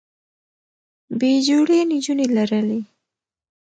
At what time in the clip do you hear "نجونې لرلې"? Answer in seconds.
1.91-2.79